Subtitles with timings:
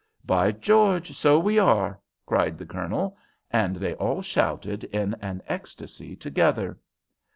[0.25, 3.15] "By George, so we are!" cried the Colonel,
[3.51, 6.79] and they all shouted in an ecstasy together.